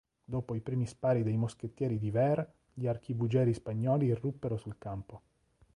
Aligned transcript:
Dopo 0.25 0.55
i 0.55 0.61
primi 0.61 0.87
spari 0.87 1.21
dei 1.21 1.37
moschettieri 1.37 1.99
di 1.99 2.09
Vere 2.09 2.53
gli 2.73 2.87
archibugieri 2.87 3.53
spagnoli 3.53 4.07
irruppero 4.07 4.57
sul 4.57 4.79
campo. 4.79 5.21